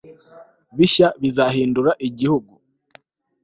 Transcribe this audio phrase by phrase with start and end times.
[0.77, 2.53] bishya bizahindura igihugu